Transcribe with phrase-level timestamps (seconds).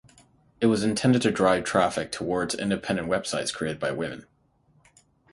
[0.59, 4.25] It was intended to drive traffic towards independent websites created by women.